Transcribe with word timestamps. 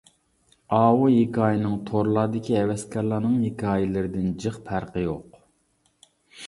ئاۋۇ 0.77 1.09
ھېكايىنىڭ 1.15 1.75
تورلاردىكى 1.91 2.57
ھەۋەسكارلارنىڭ 2.61 3.37
ھېكايىلىرىدىن 3.45 4.35
جىق 4.47 4.61
پەرقى 4.71 5.07
يوق. 5.09 5.41